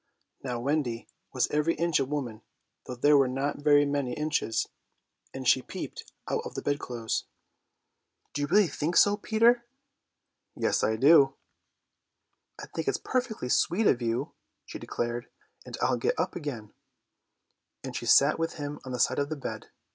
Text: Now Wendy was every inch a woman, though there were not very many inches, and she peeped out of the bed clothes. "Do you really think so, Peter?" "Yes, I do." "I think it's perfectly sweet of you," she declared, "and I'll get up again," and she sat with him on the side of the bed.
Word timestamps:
Now 0.43 0.59
Wendy 0.59 1.07
was 1.31 1.47
every 1.51 1.75
inch 1.75 1.99
a 1.99 2.05
woman, 2.05 2.41
though 2.87 2.95
there 2.95 3.15
were 3.15 3.27
not 3.27 3.59
very 3.61 3.85
many 3.85 4.13
inches, 4.13 4.67
and 5.31 5.47
she 5.47 5.61
peeped 5.61 6.11
out 6.27 6.41
of 6.43 6.55
the 6.55 6.63
bed 6.63 6.79
clothes. 6.79 7.25
"Do 8.33 8.41
you 8.41 8.47
really 8.47 8.65
think 8.67 8.97
so, 8.97 9.15
Peter?" 9.15 9.63
"Yes, 10.55 10.83
I 10.83 10.95
do." 10.95 11.35
"I 12.59 12.65
think 12.65 12.87
it's 12.87 12.97
perfectly 12.97 13.47
sweet 13.47 13.85
of 13.85 14.01
you," 14.01 14.33
she 14.65 14.79
declared, 14.79 15.29
"and 15.67 15.77
I'll 15.83 15.97
get 15.97 16.19
up 16.19 16.35
again," 16.35 16.73
and 17.83 17.95
she 17.95 18.07
sat 18.07 18.39
with 18.39 18.53
him 18.53 18.79
on 18.83 18.93
the 18.93 18.99
side 18.99 19.19
of 19.19 19.29
the 19.29 19.35
bed. 19.35 19.67